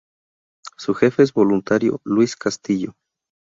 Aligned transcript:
Su 0.79 0.95
jefe 0.95 1.21
es 1.21 1.29
el 1.29 1.33
voluntario 1.35 2.01
Luis 2.05 2.35
Castillo. 2.35 2.95